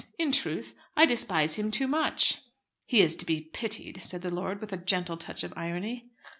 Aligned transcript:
In 0.17 0.31
truth, 0.31 0.73
I 0.97 1.05
despise 1.05 1.59
him 1.59 1.69
too 1.69 1.87
much." 1.87 2.39
"He 2.87 3.01
is 3.01 3.15
to 3.17 3.23
be 3.23 3.39
pitied," 3.39 4.01
said 4.01 4.23
the 4.23 4.31
lord, 4.31 4.59
with 4.59 4.73
a 4.73 4.77
gentle 4.77 5.15
touch 5.15 5.43
of 5.43 5.53
irony. 5.55 6.09